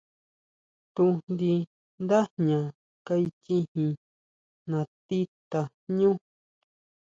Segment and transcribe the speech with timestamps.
[0.93, 1.51] Tujndi
[2.03, 2.61] nda jña
[3.05, 3.91] kaichijin
[4.69, 5.19] nati
[5.51, 6.11] tajñú.